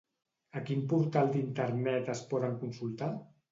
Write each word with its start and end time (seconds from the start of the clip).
A 0.59 0.63
quin 0.69 0.81
portal 0.93 1.29
d'internet 1.35 2.11
es 2.17 2.25
poden 2.35 2.59
consultar? 2.65 3.15